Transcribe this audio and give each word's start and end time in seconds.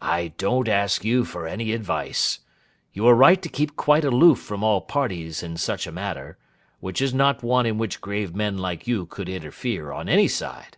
'I 0.00 0.34
don't 0.38 0.68
ask 0.68 1.04
you 1.04 1.24
for 1.24 1.48
any 1.48 1.72
advice. 1.72 2.38
You 2.92 3.08
are 3.08 3.14
right 3.16 3.42
to 3.42 3.48
keep 3.48 3.74
quite 3.74 4.04
aloof 4.04 4.38
from 4.38 4.62
all 4.62 4.80
parties 4.80 5.42
in 5.42 5.56
such 5.56 5.88
a 5.88 5.90
matter, 5.90 6.38
which 6.78 7.02
is 7.02 7.12
not 7.12 7.42
one 7.42 7.66
in 7.66 7.76
which 7.76 8.00
grave 8.00 8.36
men 8.36 8.56
like 8.58 8.86
you 8.86 9.04
could 9.04 9.28
interfere, 9.28 9.90
on 9.90 10.08
any 10.08 10.28
side. 10.28 10.76